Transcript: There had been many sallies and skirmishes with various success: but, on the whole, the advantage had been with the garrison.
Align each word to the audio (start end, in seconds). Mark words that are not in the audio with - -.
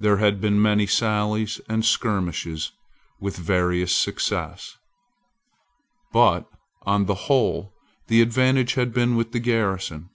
There 0.00 0.16
had 0.16 0.40
been 0.40 0.60
many 0.60 0.84
sallies 0.88 1.60
and 1.68 1.84
skirmishes 1.84 2.72
with 3.20 3.36
various 3.36 3.94
success: 3.96 4.76
but, 6.12 6.50
on 6.82 7.06
the 7.06 7.14
whole, 7.30 7.72
the 8.08 8.20
advantage 8.20 8.74
had 8.74 8.92
been 8.92 9.14
with 9.14 9.30
the 9.30 9.38
garrison. 9.38 10.10